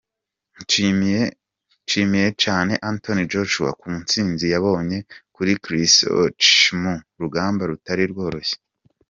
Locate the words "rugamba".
7.21-7.61